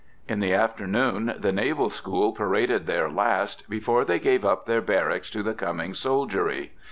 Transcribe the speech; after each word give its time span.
In 0.27 0.39
the 0.39 0.51
afternoon 0.51 1.35
the 1.37 1.51
Naval 1.51 1.91
School 1.91 2.33
paraded 2.33 2.87
their 2.87 3.07
last 3.07 3.69
before 3.69 4.03
they 4.03 4.17
gave 4.17 4.43
up 4.43 4.65
their 4.65 4.81
barracks 4.81 5.29
to 5.29 5.43
the 5.43 5.53
coming 5.53 5.93
soldiery. 5.93 6.71